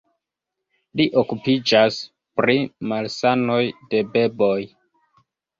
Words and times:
Li 1.01 1.05
okupiĝas 1.21 1.99
pri 2.41 2.57
malsanoj 2.93 3.61
de 3.93 4.03
beboj. 4.17 4.59